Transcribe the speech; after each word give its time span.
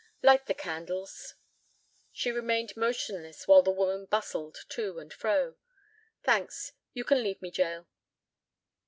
"Light 0.23 0.47
the 0.47 0.55
candles." 0.55 1.35
She 2.11 2.31
remained 2.31 2.75
motionless 2.75 3.47
while 3.47 3.61
the 3.61 3.69
woman 3.69 4.05
bustled 4.07 4.57
to 4.69 4.97
and 4.97 5.13
fro. 5.13 5.57
"Thanks. 6.23 6.71
You 6.95 7.03
can 7.03 7.21
leave 7.21 7.39
me, 7.39 7.51
Jael." 7.53 7.87